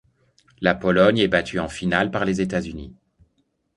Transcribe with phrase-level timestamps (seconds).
[0.61, 2.95] La Pologne est battue en finale par les États-Unis.